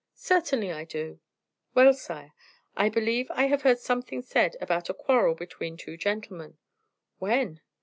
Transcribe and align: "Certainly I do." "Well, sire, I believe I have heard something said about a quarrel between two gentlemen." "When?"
"Certainly 0.15 0.71
I 0.71 0.83
do." 0.83 1.19
"Well, 1.75 1.93
sire, 1.93 2.33
I 2.75 2.89
believe 2.89 3.29
I 3.29 3.43
have 3.45 3.61
heard 3.61 3.77
something 3.77 4.23
said 4.23 4.57
about 4.59 4.89
a 4.89 4.95
quarrel 4.95 5.35
between 5.35 5.77
two 5.77 5.95
gentlemen." 5.95 6.57
"When?" 7.19 7.61